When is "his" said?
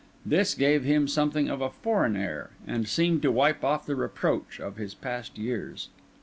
4.77-4.95